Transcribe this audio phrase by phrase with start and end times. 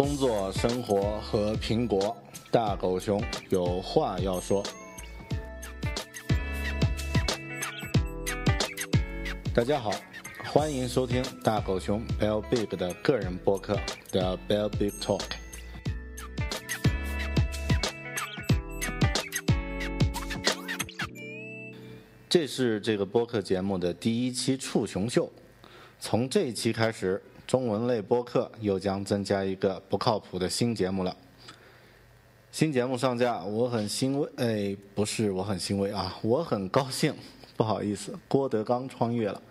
[0.00, 2.16] 工作、生活和苹果，
[2.50, 4.64] 大狗熊有话要说。
[9.54, 9.92] 大家好，
[10.46, 13.78] 欢迎收听大狗熊 Bell Big 的个人播客
[14.10, 15.20] The Bell Big Talk。
[22.26, 25.30] 这是这个播客节目的第一期触熊秀，
[25.98, 27.22] 从这一期开始。
[27.50, 31.16] 中文类播客又将增加一个不靠谱的新节目了。
[32.52, 34.28] 新节目上架，我很欣慰。
[34.36, 37.12] 哎，不是，我很欣慰啊，我很高兴。
[37.56, 39.42] 不好意思，郭德纲穿越了。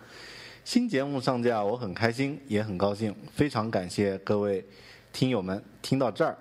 [0.64, 3.14] 新节目上架，我很开心，也很高兴。
[3.34, 4.64] 非常感谢各位
[5.12, 6.38] 听友们听到这儿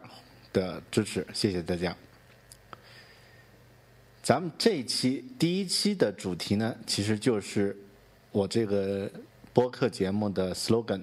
[0.53, 1.93] 的支持，谢谢大家。
[4.23, 7.77] 咱们这一期第一期的主题呢，其实就是
[8.31, 9.11] 我这个
[9.51, 11.01] 播客节目的 slogan。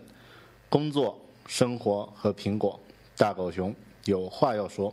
[0.68, 2.78] 工作、生活和苹果，
[3.16, 4.92] 大狗熊有话要说。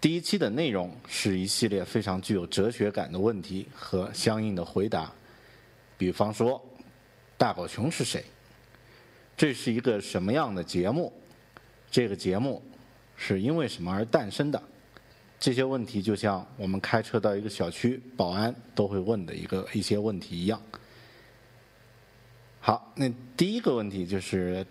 [0.00, 5.10] 第一期的内容是一系列非常具有哲学感的问题和相应的回答，
[5.96, 6.62] 比方说，
[7.38, 8.22] 大狗熊是谁？
[9.36, 11.10] 这是一个什么样的节目？
[11.90, 12.62] 这个节目
[13.16, 14.62] 是因为什么而诞生的？
[15.40, 20.60] 这些问题就像我们开车到一个小区，保安都会问的一个一些问题一样。
[22.66, 24.66] 好，那第一个问题就是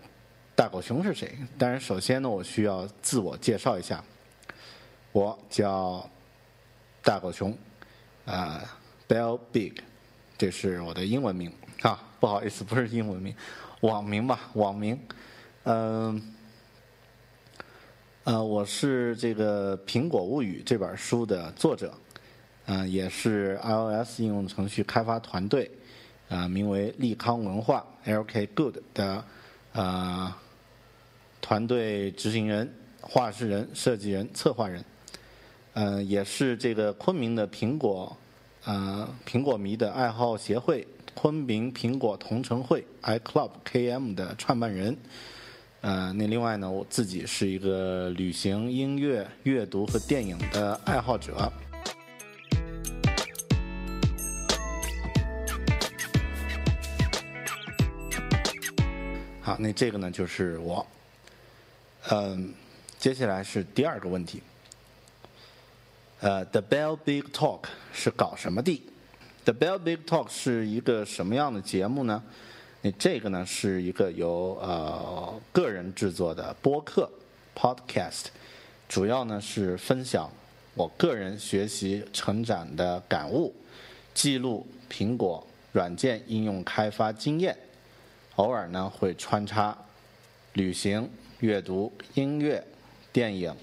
[0.56, 1.38] 大狗熊是谁？
[1.60, 4.04] 当然，首先呢，我需要自我介绍一下，
[5.12, 6.10] 我叫
[7.04, 7.56] 大狗熊，
[8.26, 8.64] 啊
[9.08, 9.74] ，Bell Big，
[10.40, 13.36] 这是我的英文名啊，不好意思，不是英文名，
[13.82, 15.00] 网名吧，网名，
[15.66, 16.34] 嗯，
[18.24, 21.94] 呃，我是这个《苹果物语》这本书的作者，
[22.66, 25.70] 嗯，也是 iOS 应用程序开发团队。
[26.30, 29.24] 啊，名为利康文化 （LK Good） 的
[29.74, 30.38] 啊
[31.42, 34.84] 团队执行人、画事人、设计人、策划人，
[35.74, 38.16] 嗯，也是这个昆明的苹果
[38.64, 44.98] 啊苹果迷的爱好协会——昆明苹果同城会 （iClub KM） 的创办人。
[45.82, 51.52] 呃，那另外呢，我自己是一个旅行、音乐、阅读和电影的爱好者。
[59.64, 60.86] 那这个呢就是我。
[62.10, 62.54] 嗯，
[63.00, 64.44] 接下来是第二个问题。
[66.20, 67.62] 呃，The Bell Big Talk
[67.94, 68.84] 是搞什么的
[69.46, 72.22] ？The Bell Big Talk 是一个什么样的节目呢？
[72.82, 77.10] 那这个呢是一个由呃个人制作的播客
[77.56, 78.26] Podcast，
[78.90, 80.30] 主要呢是分享
[80.74, 83.56] 我个人学习成长的感悟，
[84.14, 87.58] 记录苹果软件应用开发经验。
[88.36, 89.78] 偶尔呢会穿插
[90.54, 91.08] 旅行、
[91.40, 92.66] 阅读、音乐、
[93.12, 93.56] 电影、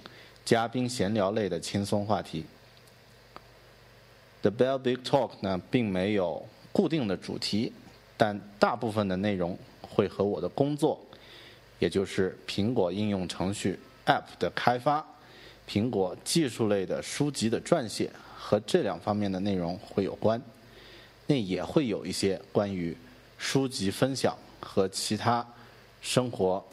[0.45, 2.45] 嘉宾闲聊类的轻松话题。
[4.43, 7.73] The Bell Big Talk 呢并没有固定的主题，
[8.17, 11.01] 但大部分的内容会和我的工作，
[11.81, 15.05] 也就是苹果应用程序 App 的开发、
[15.69, 20.41] 苹果技术类的书籍的撰写和这两方面的内容会有关。
[21.27, 22.97] 那也会有一些关于
[23.37, 24.37] 书籍分享。
[24.61, 25.47] 和其他
[26.01, 26.65] 生活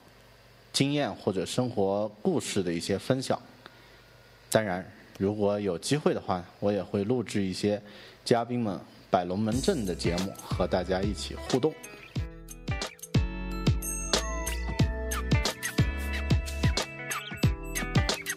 [0.72, 3.42] 经验或者生活故事的一些分享。
[4.50, 4.86] 当然，
[5.18, 7.82] 如果有机会的话，我也会录制一些
[8.24, 8.80] 嘉宾们
[9.10, 11.74] 摆龙门阵的节目，和大家一起互动。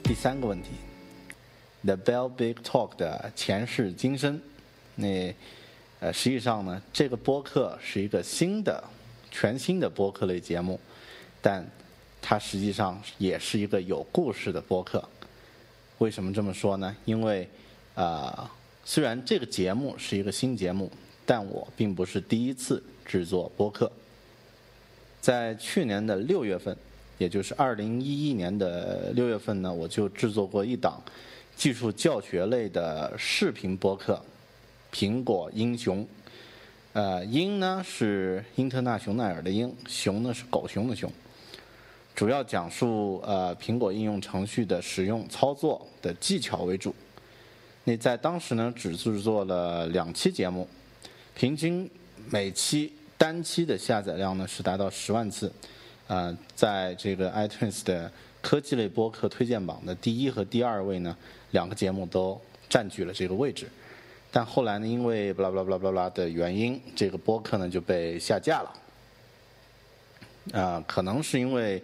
[0.02, 0.70] 第三个问题
[1.84, 4.40] ，The Bell Big Talk 的前世今生。
[4.96, 5.34] 那
[6.00, 8.82] 呃，实际上呢，这个播客是一个新的、
[9.30, 10.78] 全新的播客类节目，
[11.40, 11.64] 但
[12.20, 15.02] 它实际上也是一个有故事的播客。
[15.98, 16.96] 为什么这么说呢？
[17.04, 17.48] 因为
[17.94, 18.50] 啊，
[18.84, 20.90] 虽然这个节目是一个新节目，
[21.24, 23.90] 但我并不是第一次制作播客。
[25.20, 26.76] 在去年的六月份，
[27.18, 31.02] 也就是二零一一年的六月份呢，我就制作过一档
[31.54, 34.22] 技术教学类的视频播客
[34.96, 36.02] 《苹果英雄》。
[36.92, 41.10] 呃，英呢是英特纳雄奈尔的英，熊呢是狗熊的熊。
[42.14, 46.94] 主要讲述呃苹果应用程序的使用操作的技巧为主。
[47.84, 50.68] 那在当时呢，只制作了两期节目，
[51.34, 51.90] 平均
[52.28, 52.92] 每期。
[53.20, 55.52] 单期的下载量呢是达到十万次，
[56.06, 58.10] 呃，在这个 iTunes 的
[58.40, 61.14] 科技类播客推荐榜的第一和第二位呢，
[61.50, 63.68] 两个节目都占据了这个位置。
[64.32, 68.72] 但后来呢，因为巴拉巴拉巴拉巴拉的原因，这个播客呢就被下架了。
[70.52, 71.82] 啊，可能是因为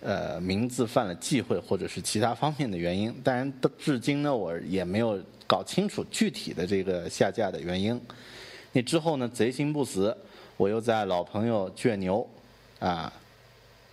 [0.00, 3.14] 呃名字犯了忌讳，或者是其他方面的原因。
[3.22, 8.00] 当然，至今呢，我也没有搞清楚具体的这个下架的原因。
[8.72, 10.16] 那之后呢，贼心不死。
[10.58, 12.28] 我又在老朋友倔牛，
[12.78, 13.12] 啊，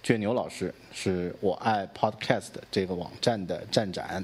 [0.04, 4.24] 倔牛老师是我爱 Podcast 这个网站的站长，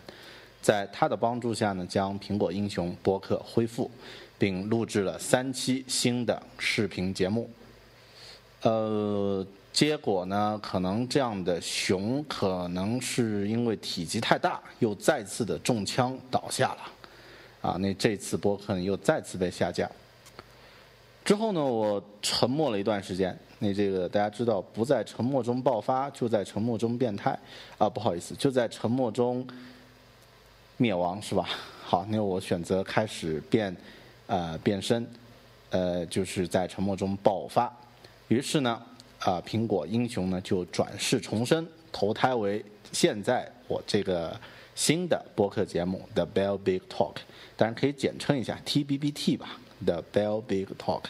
[0.66, 3.92] 在他的帮助下呢，将苹果英雄播客恢复，
[4.36, 7.48] 并录制了三期新的视频节目。
[8.64, 19.88] 呃，结果呢，可能这样的熊可能是因为体积太大，又再次的中枪倒下了，啊，那这次播客又再次被下架。
[21.24, 23.38] 之后呢，我沉默了一段时间。
[23.60, 27.38] 那这个大家知道，不在沉默中爆发，就在沉默中变态。
[27.78, 29.46] 啊，不好意思，就在沉默中
[30.78, 31.48] 灭亡，是吧？
[31.84, 33.76] 好，那我选择开始变，
[34.28, 35.08] 呃，变身，
[35.70, 37.72] 呃，就是在沉默中爆发。
[38.28, 38.82] 于是呢，
[39.20, 44.36] 啊，苹果英雄呢就转世重生，投胎为现在我这个
[44.74, 47.14] 新的播客节目《The Bell Big Talk》，
[47.56, 49.60] 当然可以简称一下 TBBT 吧。
[49.86, 51.04] The Bell Big Talk，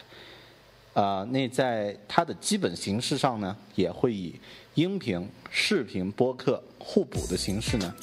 [0.92, 4.38] 啊，那在它的基本形式上呢，也会以
[4.74, 7.94] 音频、视频播客互补的形式呢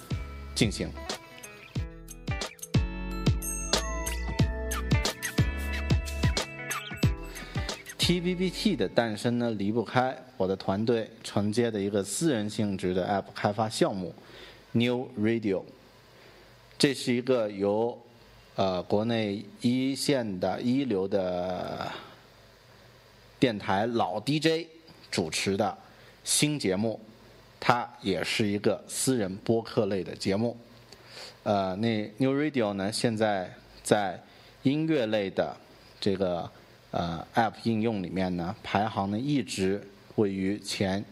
[0.55, 0.89] 进行。
[8.03, 14.13] TBBT 的诞生呢，离不开我的团队承接的一个私人性质的 App 开发项目
[14.73, 15.63] New Radio，
[16.77, 17.97] 这是一个由
[18.55, 21.89] 呃，国内一线的一流的
[23.39, 24.67] 电台老 DJ
[25.09, 25.77] 主持的
[26.25, 26.99] 新节目，
[27.57, 30.57] 它也是一个私人播客类的节目。
[31.43, 33.49] 呃，那 New Radio 呢，现在
[33.81, 34.21] 在
[34.63, 35.55] 音乐类的
[36.01, 36.51] 这个
[36.93, 39.81] 呃 App 应用里面呢，排行呢一直
[40.15, 41.03] 位于前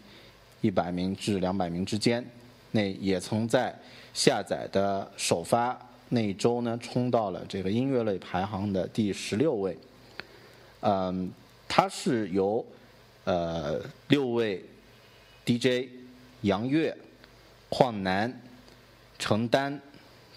[0.62, 2.24] 一百名至两百名之间。
[2.72, 3.75] 那也曾在
[4.13, 5.78] 下载的首发。
[6.07, 9.78] 那一周呢，冲到了这个音乐类排行的第十六位。
[10.81, 11.31] 嗯，
[11.68, 12.66] 它是由
[13.24, 14.63] 呃六位
[15.45, 15.89] DJ
[16.42, 16.95] 杨越、
[17.69, 18.42] 邝楠、
[19.18, 19.81] 程丹、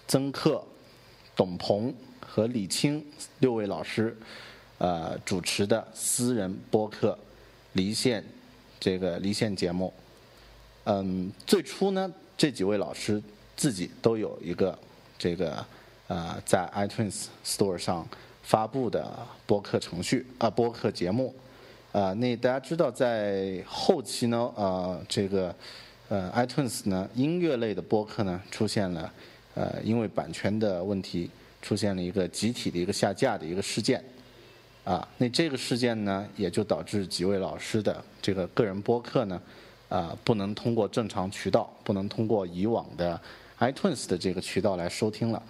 [0.07, 0.63] 曾克、
[1.35, 3.05] 董鹏和李青
[3.39, 4.17] 六位老师
[4.77, 7.17] 呃主持的私人播客
[7.73, 8.23] 离线
[8.79, 9.93] 这个离线节目。
[10.85, 13.21] 嗯，最初呢，这几位老师
[13.55, 14.77] 自己都有一个。
[15.17, 15.65] 这个
[16.07, 18.05] 呃，在 iTunes Store 上
[18.43, 19.09] 发布的
[19.47, 21.33] 播客程序啊，播客节目，
[21.93, 25.55] 啊，那大家知道，在后期呢，呃，这个
[26.09, 29.09] 呃 iTunes 呢，音乐类的播客呢，出现了
[29.53, 34.03] 呃，因为版权的问题，出现了一个集体的一个下架的一个事件，
[34.85, 39.41] 啊，那这个事件呢，也就导致几位老师的这个个人播客呢，
[39.89, 43.19] 啊，不能通过正常渠道，不能通过以往的。
[43.57, 45.43] iTunes 的这个渠道来收听了，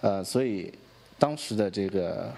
[0.00, 0.72] 呃，所以
[1.18, 2.32] 当时的这个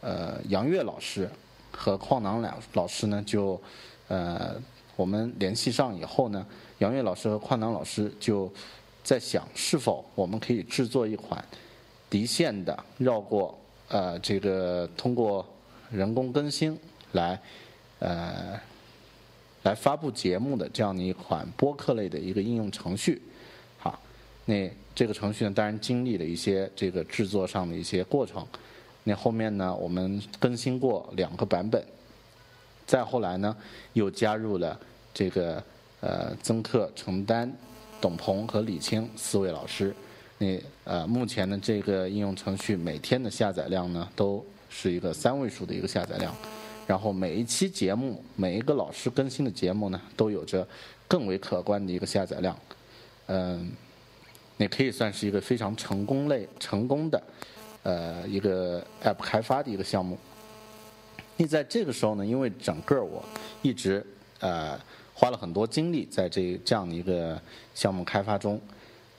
[0.00, 1.28] 呃杨越老师
[1.72, 3.60] 和矿囊两老师呢，就
[4.06, 4.54] 呃
[4.94, 6.46] 我们联系上以后呢，
[6.78, 8.48] 杨越老师和矿囊老师就
[9.02, 11.44] 在想，是否我们可以制作一款
[12.10, 13.58] 离线的绕过
[13.92, 15.46] 呃这个通过
[15.90, 16.76] 人工更新
[17.12, 17.38] 来
[18.00, 18.58] 呃
[19.62, 23.22] 来发布节目的这样的一款播客类的一个应用程序。
[23.78, 24.00] 好
[24.44, 28.44] 那这个程序呢，当然经历了一些这个制作上的一些过程。
[29.04, 31.84] 那后面呢，我们更新过两个版本。
[32.86, 33.56] 再后来呢，
[33.92, 34.78] 又加入了
[35.14, 35.62] 这个
[36.00, 37.52] 呃曾克、程丹、
[38.00, 39.94] 董鹏和李青四位老师。
[40.42, 46.34] 那呃，目前呢，这个应用程序每天的下载量呢，都是一个三位数的一个下载量。
[46.84, 50.66] 然后每一期节目，每一个老师更新的节目呢，都有着
[51.06, 52.58] 更为可观的一个下载量。
[53.26, 53.70] 嗯，
[54.56, 57.22] 也可以算是一个非常成功类成功的
[57.84, 60.18] 呃一个 App 开发的一个项目。
[61.36, 63.24] 你在这个时候呢，因为整个我
[63.62, 64.04] 一直
[64.40, 64.76] 呃
[65.14, 67.40] 花了很多精力在这这样的一个
[67.76, 68.60] 项目开发中，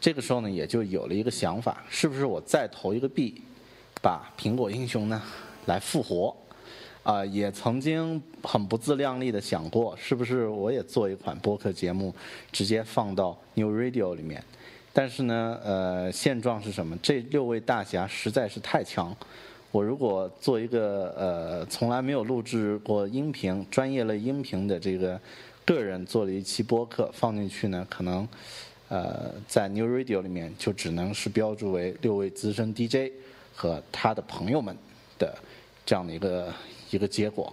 [0.03, 3.41] 这个时候呢，也就有了一个想法，是不是我再投一个币，
[4.01, 5.21] 把苹果英雄呢
[5.67, 6.35] 来复活？
[7.03, 12.13] 啊，也曾经很不自量力的想过，是不是我也做一款播客节目，
[12.51, 14.43] 直接放到 New Radio 里面？
[14.91, 16.97] 但是呢，呃，现状是什么？
[17.01, 19.15] 这六位大侠实在是太强。
[19.71, 25.17] 我如果做一个呃从来没有录制过音频、专业类音频的这个
[25.63, 28.27] 个人做了一期播客放进去呢，可能
[28.93, 33.11] 呃在 New Radio 里面就只能是标注为六位资深 DJ
[33.55, 34.77] 和他的朋友们
[35.17, 35.35] 的
[35.83, 36.53] 这样的一个
[36.91, 37.51] 一个结果。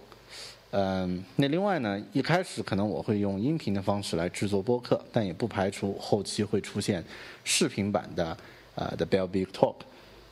[0.69, 7.03] 嗯，那另外呢，一开始可能我会用音频的方式来制作播客，但也不排除后期会出现
[7.43, 8.37] 视频版的
[8.75, 9.77] 呃 The Bell Big Talk。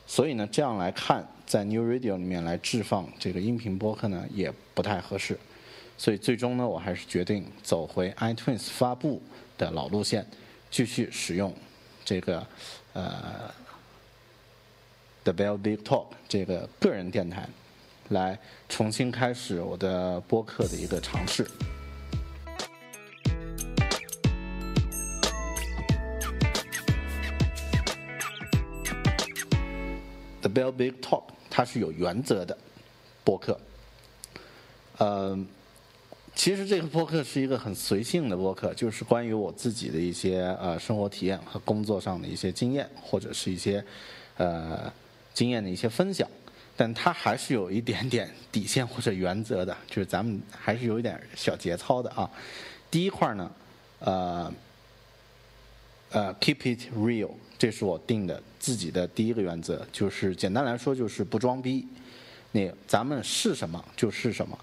[0.06, 5.36] 所以呢，这样来看，在 New Radio 里面来置放这个音频播客呢，也不太合适。
[5.98, 9.20] 所以最终呢，我还是决定走回 iTunes 发布
[9.58, 10.24] 的老路线，
[10.70, 11.54] 继续使用
[12.04, 12.46] 这个
[12.92, 13.52] 呃
[15.24, 17.48] The Bell Big Talk 这个个人电台，
[18.10, 21.44] 来重新开始我的播客的一个尝试。
[30.40, 32.56] The Bell Big Talk，它是有原则的
[33.24, 33.60] 播客。
[34.96, 35.38] 呃，
[36.40, 43.84] 其实这个播客是一个很随性的播客，就是关于我自己的一些呃生活体验和工作上的一些经验，或者是一些
[44.38, 44.90] 呃
[45.34, 46.26] 经验的一些分享。
[46.78, 52.30] 但它还是有一点点底线或者原则的，就是咱们还是有一点小节操的啊。
[52.90, 53.52] 第一块呢，
[53.98, 54.50] 呃。
[56.08, 61.86] 呃，keep it real，这是我定的自己的第一个原则，就是简单来说就是不装逼。
[62.52, 64.58] 你咱们是什么就是什么，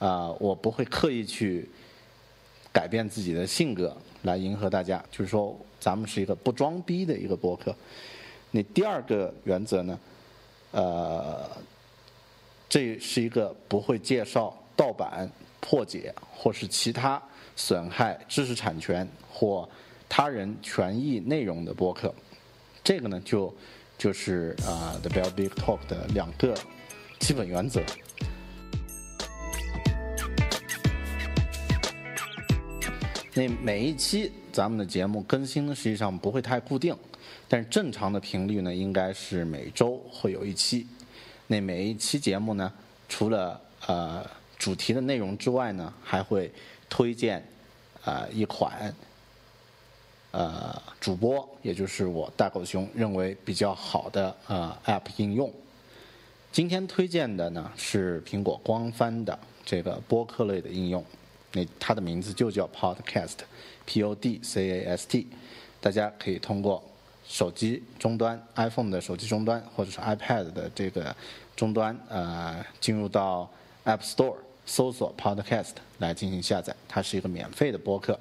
[0.00, 1.70] 啊，我不会刻意去
[2.72, 7.72] 改变自己的性格来迎合大家，就是说咱们是一个不装逼的一个博客。
[8.50, 10.00] 那第二个原则呢，
[10.72, 11.48] 呃，
[12.68, 15.30] 这是一个不会介绍盗版、
[15.60, 17.22] 破解或是其他
[17.54, 19.68] 损害知识产权或。
[20.12, 22.12] 他人权益内容的播客，
[22.82, 23.54] 这个呢就
[23.96, 26.52] 就是啊，The Bell Big Talk 的两个
[27.20, 27.80] 基本原则。
[33.40, 36.94] 那每一期咱们的节目更新呢，实际上不会太固定，
[37.48, 40.86] 但是正常的频率呢，应该是每周会有一期。
[41.46, 42.70] 那每一期节目呢，
[43.08, 44.22] 除了呃
[44.58, 46.52] 主题的内容之外呢，还会
[46.90, 47.42] 推荐
[48.04, 48.94] 啊一款。
[50.32, 55.50] 呃，主播也就是我大狗熊认为比较好的呃 App 应用。
[56.52, 61.02] 今天推荐的呢是苹果官方的这个播客类的应用，
[61.52, 65.26] 那它的名字就叫 Podcast，P-O-D-C-A-S-T。
[65.80, 66.82] 大家可以通过
[67.26, 71.14] 手机终端 iPhone 的手机终端或者是 iPad 的这个
[71.56, 73.48] 终端呃进入到
[73.84, 78.18] App Store 搜索 Podcast 来进行下载，它是一个免费的播客。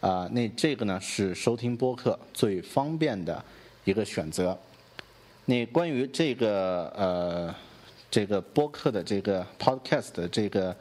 [0.00, 3.42] 啊，那这个呢是收听播客最方便的
[3.84, 4.56] 一个选择。
[5.44, 7.54] 那关于这个呃
[8.10, 10.74] 这个播客的这个 podcast 的这个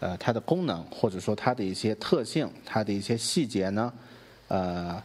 [0.00, 3.92] 呃它的功能或者说它的一些特性、它的一些细节呢，
[4.48, 5.02] 呃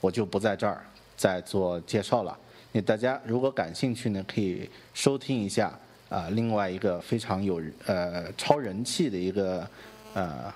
[0.00, 0.84] 我就不在这儿
[1.16, 2.38] 再做介绍了。
[2.72, 5.72] 那大家如果感兴趣呢，可以收听一下
[6.10, 9.66] 啊另外一个非常有呃超人气的一个
[10.12, 10.52] 呃。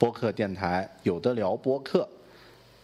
[0.00, 2.08] 播客电台有的聊播客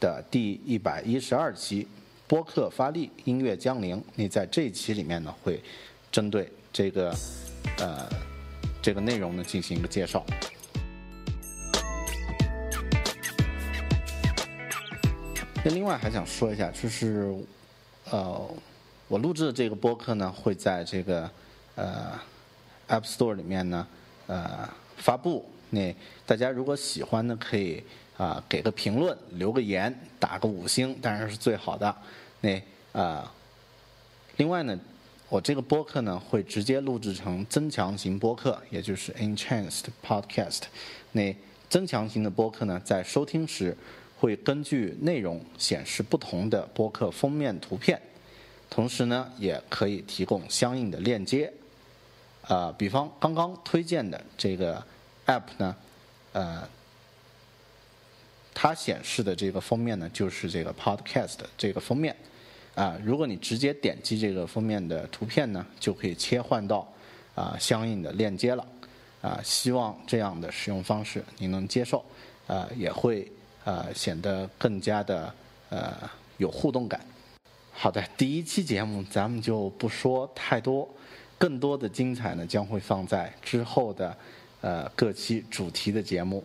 [0.00, 1.86] 的第一百一十二期，
[2.26, 4.02] 播客发力，音乐降临。
[4.16, 5.62] 你在这一期里面呢，会
[6.10, 7.14] 针对这个
[7.78, 8.08] 呃
[8.84, 10.22] 这个内容呢进行一个介绍。
[15.64, 17.34] 那另外还想说一下，就是
[18.10, 18.46] 呃
[19.08, 21.30] 我录制的这个播客呢，会在这个
[21.76, 22.12] 呃
[22.86, 23.86] App Store 里面呢
[24.26, 25.50] 呃发布。
[25.70, 27.82] 那大家如果喜欢呢，可以
[28.18, 31.96] 啊给个评论，留个言，打个五星，当然是最好的。
[32.42, 32.62] 那
[32.92, 33.32] 啊，
[34.36, 34.78] 另外呢，
[35.34, 40.60] 我这个播客呢会直接录制成增强型播客，也就是 Enhanced Podcast。
[41.10, 41.34] 那
[41.68, 43.76] 增强型的播客呢，在收听时
[44.20, 48.00] 会根据内容显示不同的播客封面图片
[48.70, 51.52] 同时呢，也可以提供相应的链接。
[52.42, 54.80] 呃，比方刚刚推荐的这个
[55.26, 55.74] app 呢，
[56.32, 56.68] 呃，
[58.54, 62.14] 它显示的这个封面呢，就是这个 podcast 这个封面。
[62.74, 66.86] 啊，如果你直接点击这个封面的图片呢，就可以切换到
[67.34, 68.66] 啊相应的链接了。
[69.22, 72.04] 啊，希望这样的使用方式您能接受，
[72.46, 73.26] 啊，也会
[73.64, 75.34] 呃显得更加的
[75.70, 75.94] 呃
[76.36, 77.00] 有互动感。
[77.72, 80.86] 好的，第一期节目咱们就不说太多，
[81.38, 84.14] 更多的精彩呢将会放在之后的
[84.60, 86.44] 呃各期主题的节目。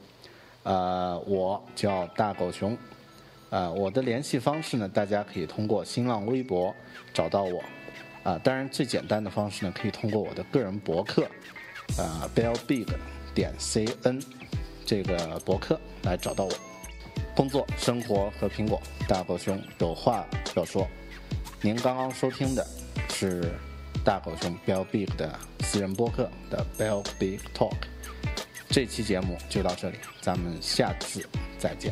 [0.63, 2.77] 呃，我叫大狗熊，
[3.49, 6.73] 呃，我的联系方式呢，大家可以通过新浪微博
[7.13, 7.63] 找到我，
[8.23, 11.27] 啊，当然最简单的方式呢，可以通过我的个人博客。
[11.97, 12.87] 呃，bellbig
[13.33, 14.23] 点 cn
[14.85, 16.51] 这个博客来找到我。
[17.35, 20.25] 工作、生活和苹果，大狗熊有话
[20.55, 20.87] 要说。
[21.61, 22.65] 您刚刚收听的
[23.09, 23.51] 是
[24.05, 27.73] 大狗熊 bellbig 的私人播客的 bellbig talk。
[28.69, 31.27] 这期节目就到这里，咱们下次
[31.57, 31.91] 再见。